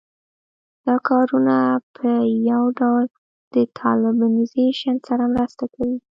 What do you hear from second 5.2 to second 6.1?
مرسته کوي